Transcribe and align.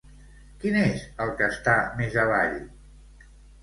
Quin 0.63 0.77
és 0.85 1.05
el 1.27 1.35
que 1.43 1.51
està 1.51 1.79
més 2.03 2.21
avall? 2.27 2.61